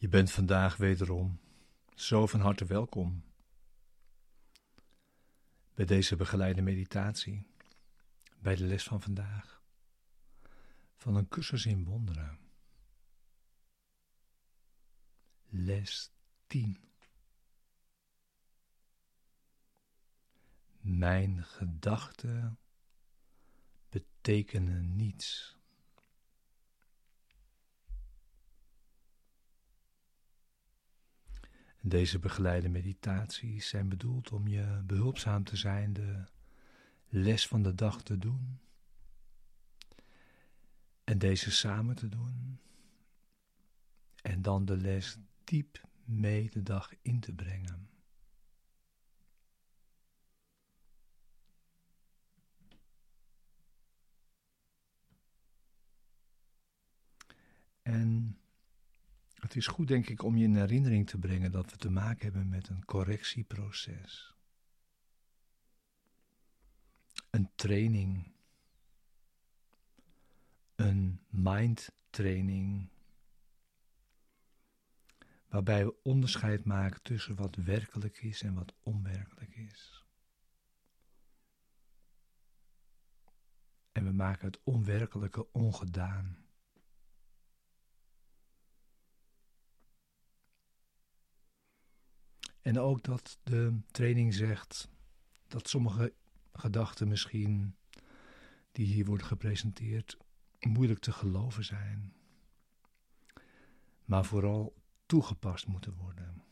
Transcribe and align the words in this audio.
Je 0.00 0.08
bent 0.08 0.30
vandaag 0.30 0.76
wederom 0.76 1.40
zo 1.94 2.26
van 2.26 2.40
harte 2.40 2.64
welkom 2.64 3.24
bij 5.74 5.84
deze 5.84 6.16
begeleide 6.16 6.62
meditatie, 6.62 7.46
bij 8.38 8.56
de 8.56 8.64
les 8.64 8.84
van 8.84 9.02
vandaag, 9.02 9.62
van 10.96 11.16
een 11.16 11.28
cursus 11.28 11.66
in 11.66 11.84
wonderen. 11.84 12.38
Les 15.48 16.12
10. 16.46 16.90
Mijn 20.80 21.44
gedachten 21.44 22.58
betekenen 23.88 24.96
niets. 24.96 25.59
Deze 31.82 32.18
begeleide 32.18 32.68
meditaties 32.68 33.68
zijn 33.68 33.88
bedoeld 33.88 34.32
om 34.32 34.48
je 34.48 34.82
behulpzaam 34.86 35.44
te 35.44 35.56
zijn 35.56 35.92
de 35.92 36.24
les 37.08 37.46
van 37.46 37.62
de 37.62 37.74
dag 37.74 38.02
te 38.02 38.18
doen 38.18 38.60
en 41.04 41.18
deze 41.18 41.50
samen 41.50 41.96
te 41.96 42.08
doen 42.08 42.60
en 44.22 44.42
dan 44.42 44.64
de 44.64 44.76
les 44.76 45.18
diep 45.44 45.80
mee 46.04 46.50
de 46.50 46.62
dag 46.62 46.92
in 47.02 47.20
te 47.20 47.32
brengen. 47.32 47.88
En 57.82 58.39
het 59.50 59.58
is 59.58 59.66
goed, 59.66 59.88
denk 59.88 60.08
ik, 60.08 60.22
om 60.22 60.36
je 60.36 60.44
in 60.44 60.56
herinnering 60.56 61.08
te 61.08 61.18
brengen 61.18 61.52
dat 61.52 61.70
we 61.70 61.76
te 61.76 61.90
maken 61.90 62.22
hebben 62.22 62.48
met 62.48 62.68
een 62.68 62.84
correctieproces. 62.84 64.34
Een 67.30 67.50
training. 67.54 68.32
Een 70.74 71.20
mindtraining. 71.28 72.88
Waarbij 75.48 75.84
we 75.84 76.02
onderscheid 76.02 76.64
maken 76.64 77.02
tussen 77.02 77.34
wat 77.34 77.56
werkelijk 77.56 78.22
is 78.22 78.42
en 78.42 78.54
wat 78.54 78.74
onwerkelijk 78.82 79.56
is. 79.56 80.04
En 83.92 84.04
we 84.04 84.12
maken 84.12 84.46
het 84.46 84.60
onwerkelijke 84.62 85.52
ongedaan. 85.52 86.49
En 92.62 92.78
ook 92.78 93.02
dat 93.02 93.38
de 93.42 93.80
training 93.90 94.34
zegt 94.34 94.88
dat 95.48 95.68
sommige 95.68 96.14
gedachten 96.52 97.08
misschien, 97.08 97.76
die 98.72 98.86
hier 98.86 99.04
worden 99.04 99.26
gepresenteerd, 99.26 100.16
moeilijk 100.60 101.00
te 101.00 101.12
geloven 101.12 101.64
zijn. 101.64 102.14
Maar 104.04 104.24
vooral 104.24 104.74
toegepast 105.06 105.66
moeten 105.66 105.94
worden. 105.94 106.42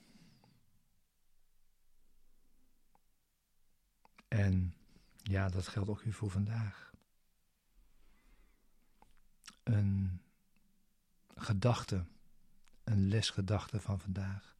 En 4.28 4.74
ja, 5.22 5.48
dat 5.48 5.68
geldt 5.68 5.90
ook 5.90 6.02
weer 6.02 6.12
voor 6.12 6.30
vandaag. 6.30 6.92
Een 9.62 10.22
gedachte, 11.34 12.06
een 12.84 13.08
lesgedachte 13.08 13.80
van 13.80 14.00
vandaag 14.00 14.57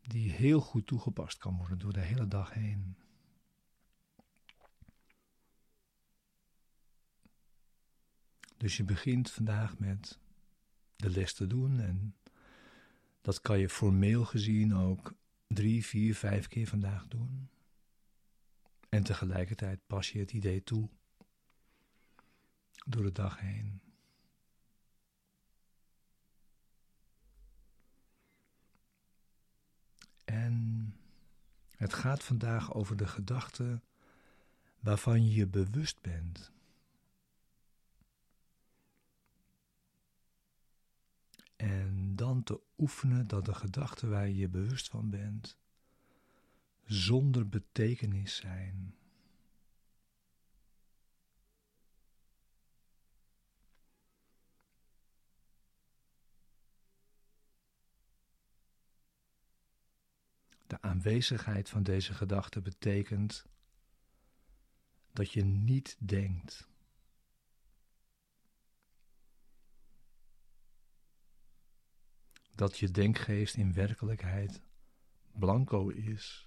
die 0.00 0.30
heel 0.30 0.60
goed 0.60 0.86
toegepast 0.86 1.38
kan 1.38 1.56
worden 1.56 1.78
door 1.78 1.92
de 1.92 2.00
hele 2.00 2.28
dag 2.28 2.54
heen. 2.54 2.96
Dus 8.56 8.76
je 8.76 8.84
begint 8.84 9.30
vandaag 9.30 9.78
met 9.78 10.18
de 10.96 11.10
les 11.10 11.34
te 11.34 11.46
doen 11.46 11.80
en 11.80 12.16
dat 13.20 13.40
kan 13.40 13.58
je 13.58 13.68
formeel 13.68 14.24
gezien 14.24 14.74
ook 14.74 15.14
drie, 15.46 15.84
vier, 15.84 16.14
vijf 16.14 16.48
keer 16.48 16.66
vandaag 16.66 17.08
doen. 17.08 17.48
En 18.88 19.02
tegelijkertijd 19.02 19.86
pas 19.86 20.12
je 20.12 20.18
het 20.18 20.32
idee 20.32 20.62
toe 20.62 20.88
door 22.86 23.02
de 23.02 23.12
dag 23.12 23.38
heen. 23.40 23.89
En 30.30 30.94
het 31.76 31.94
gaat 31.94 32.24
vandaag 32.24 32.74
over 32.74 32.96
de 32.96 33.06
gedachten 33.06 33.82
waarvan 34.80 35.26
je 35.26 35.34
je 35.34 35.46
bewust 35.46 36.00
bent. 36.00 36.52
En 41.56 42.16
dan 42.16 42.42
te 42.42 42.60
oefenen 42.78 43.26
dat 43.26 43.44
de 43.44 43.54
gedachten 43.54 44.10
waar 44.10 44.28
je 44.28 44.36
je 44.36 44.48
bewust 44.48 44.88
van 44.88 45.10
bent 45.10 45.58
zonder 46.84 47.48
betekenis 47.48 48.36
zijn. 48.36 48.94
De 60.70 60.82
aanwezigheid 60.82 61.68
van 61.68 61.82
deze 61.82 62.14
gedachte 62.14 62.60
betekent 62.60 63.46
dat 65.12 65.32
je 65.32 65.44
niet 65.44 65.96
denkt. 65.98 66.68
Dat 72.54 72.78
je 72.78 72.90
denkgeest 72.90 73.56
in 73.56 73.72
werkelijkheid 73.72 74.62
blanco 75.32 75.88
is. 75.88 76.46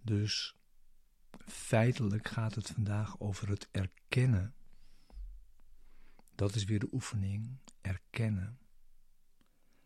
Dus 0.00 0.56
feitelijk 1.38 2.28
gaat 2.28 2.54
het 2.54 2.66
vandaag 2.66 3.20
over 3.20 3.48
het 3.48 3.68
erkennen 3.70 4.54
dat 6.36 6.54
is 6.54 6.64
weer 6.64 6.78
de 6.78 6.88
oefening, 6.92 7.58
erkennen 7.80 8.58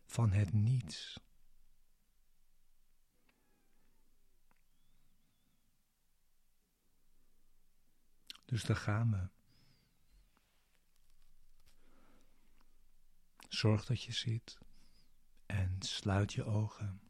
van 0.06 0.33
het 0.33 0.53
niets. 0.53 1.21
Dus 8.44 8.64
daar 8.64 8.76
gaan 8.76 9.11
we. 9.11 9.29
Zorg 13.49 13.85
dat 13.85 14.03
je 14.03 14.12
ziet 14.12 14.58
en 15.46 15.76
sluit 15.79 16.32
je 16.32 16.44
ogen. 16.44 17.09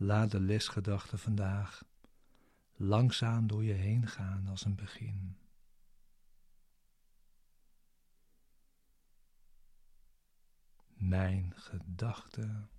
Laat 0.00 0.30
de 0.30 0.40
lesgedachten 0.40 1.18
vandaag 1.18 1.84
langzaam 2.74 3.46
door 3.46 3.64
je 3.64 3.72
heen 3.72 4.06
gaan 4.06 4.46
als 4.46 4.64
een 4.64 4.74
begin. 4.74 5.38
Mijn 10.94 11.52
gedachten 11.56 12.70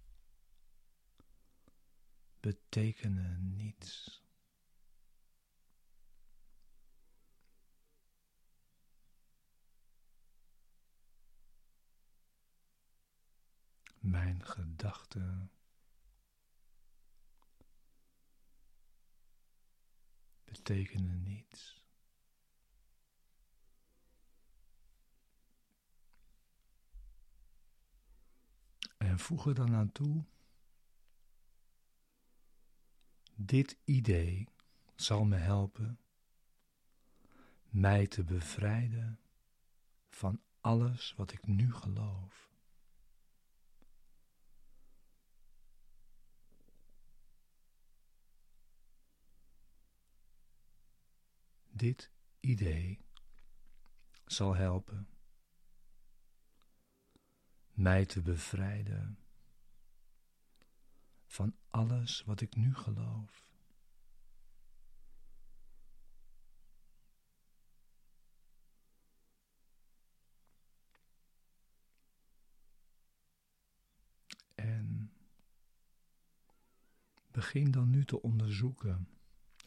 betekenen 2.40 3.56
niets. 3.56 4.24
Mijn 14.00 14.46
gedachten 14.46 15.52
betekenen 20.52 21.24
niets. 21.24 21.84
En 28.98 29.20
voeg 29.20 29.46
er 29.46 29.56
dan 29.56 29.74
aan 29.74 29.92
toe 29.92 30.24
dit 33.42 33.78
idee 33.86 34.48
zal 34.96 35.26
me 35.26 35.36
helpen 35.36 36.00
mij 37.70 38.08
te 38.08 38.24
bevrijden 38.24 39.20
van 40.10 40.42
alles 40.62 41.14
wat 41.18 41.32
ik 41.32 41.48
nu 41.48 41.74
geloof. 41.74 42.49
Dit 51.80 52.12
idee 52.40 53.06
zal 54.26 54.56
helpen 54.56 55.08
mij 57.72 58.06
te 58.06 58.22
bevrijden 58.22 59.20
van 61.26 61.56
alles 61.68 62.24
wat 62.24 62.42
ik 62.42 62.56
nu 62.56 62.76
geloof. 62.76 63.48
En 74.56 75.14
begin 77.32 77.72
dan 77.72 77.90
nu 77.90 78.06
te 78.06 78.22
onderzoeken, 78.22 79.10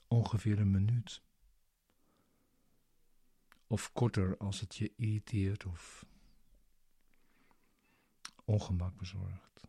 ongeveer 0.09 0.59
een 0.59 0.71
minuut. 0.71 1.23
Of 3.73 3.93
korter 3.93 4.37
als 4.37 4.61
het 4.61 4.77
je 4.77 4.93
irriteert 4.97 5.65
of 5.65 6.07
ongemak 8.45 8.97
bezorgt. 8.97 9.67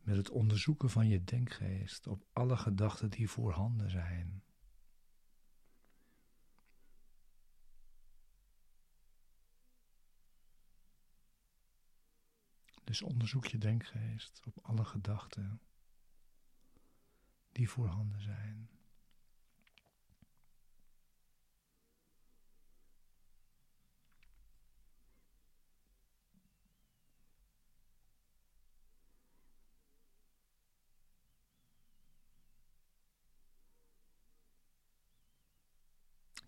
Met 0.00 0.16
het 0.16 0.30
onderzoeken 0.30 0.90
van 0.90 1.08
je 1.08 1.24
denkgeest 1.24 2.06
op 2.06 2.24
alle 2.32 2.56
gedachten 2.56 3.10
die 3.10 3.30
voorhanden 3.30 3.90
zijn. 3.90 4.42
Dus 12.84 13.02
onderzoek 13.02 13.46
je 13.46 13.58
denkgeest 13.58 14.40
op 14.46 14.58
alle 14.62 14.84
gedachten 14.84 15.60
die 17.52 17.68
voorhanden 17.70 18.20
zijn. 18.20 18.57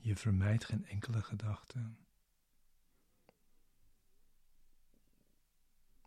Je 0.02 0.16
vermijdt 0.16 0.64
geen 0.64 0.86
enkele 0.86 1.22
gedachte. 1.22 1.94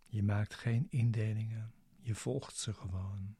Je 0.05 0.23
maakt 0.23 0.53
geen 0.53 0.87
indelingen, 0.89 1.73
je 1.99 2.15
volgt 2.15 2.57
ze 2.57 2.73
gewoon. 2.73 3.35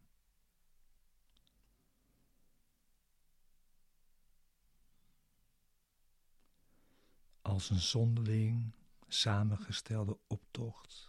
Als 7.41 7.69
een 7.69 7.79
zonderling 7.79 8.73
samengestelde 9.07 10.17
optocht 10.27 11.07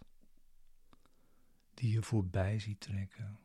die 1.73 1.91
je 1.91 2.01
voorbij 2.01 2.59
ziet 2.59 2.79
trekken. 2.79 3.44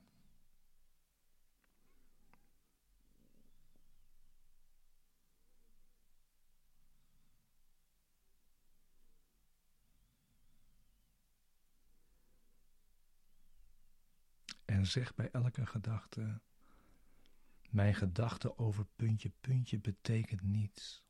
En 14.70 14.86
zeg 14.86 15.14
bij 15.14 15.30
elke 15.30 15.66
gedachte: 15.66 16.40
Mijn 17.70 17.94
gedachte 17.94 18.58
over 18.58 18.86
puntje, 18.96 19.32
puntje 19.40 19.78
betekent 19.78 20.42
niets. 20.42 21.04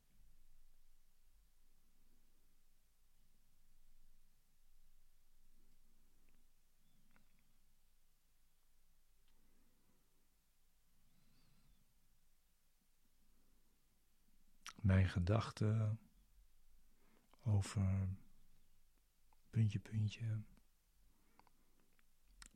Mijn 14.81 15.09
gedachte 15.09 15.97
over 17.43 18.09
puntje, 19.51 19.79
puntje 19.79 20.43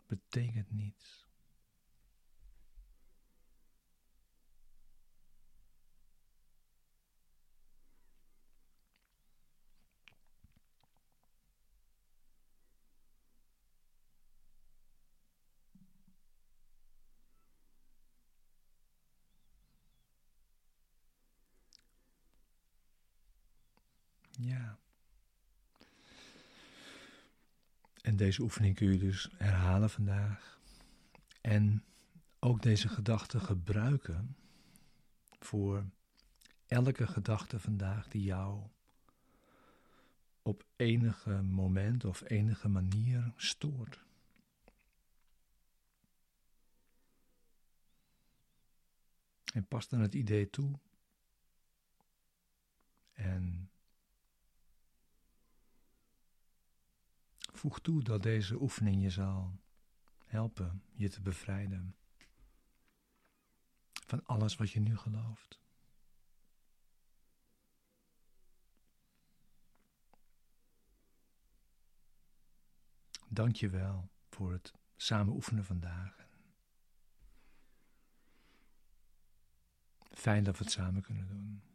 betekent 0.07 0.71
niets. 0.71 1.27
Ja. 24.39 24.84
En 28.15 28.21
deze 28.21 28.43
oefening 28.43 28.75
kun 28.75 28.93
je 28.93 28.99
dus 28.99 29.31
herhalen 29.37 29.91
vandaag. 29.91 30.61
En 31.41 31.85
ook 32.39 32.63
deze 32.63 32.89
gedachte 32.89 33.41
gebruiken 33.41 34.37
voor 35.39 35.85
elke 36.67 37.07
gedachte 37.07 37.61
vandaag 37.61 38.09
die 38.09 38.23
jou 38.23 38.63
op 40.43 40.65
enige 40.77 41.43
moment 41.43 42.05
of 42.05 42.23
enige 42.31 42.69
manier 42.69 43.33
stoort. 43.37 44.05
En 49.53 49.67
pas 49.67 49.89
dan 49.89 50.01
het 50.01 50.15
idee 50.15 50.51
toe. 50.51 50.79
En 53.13 53.64
Voeg 57.65 57.81
toe 57.81 58.03
dat 58.03 58.23
deze 58.23 58.61
oefening 58.61 59.03
je 59.03 59.11
zal 59.11 59.61
helpen 60.25 60.83
je 60.93 61.09
te 61.09 61.21
bevrijden 61.21 61.97
van 64.07 64.27
alles 64.27 64.57
wat 64.57 64.71
je 64.71 64.81
nu 64.81 64.97
gelooft. 64.97 65.61
Dank 73.29 73.57
je 73.57 73.69
wel 73.69 74.11
voor 74.29 74.53
het 74.53 74.73
samen 74.97 75.35
oefenen 75.35 75.65
vandaag. 75.65 76.27
Fijn 80.11 80.45
dat 80.45 80.59
we 80.59 80.65
het 80.65 80.73
samen 80.73 81.03
kunnen 81.03 81.27
doen. 81.27 81.74